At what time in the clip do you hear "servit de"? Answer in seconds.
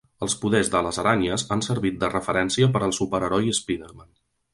1.67-2.09